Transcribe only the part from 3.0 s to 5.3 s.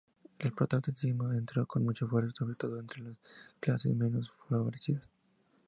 las clases menos favorecidas.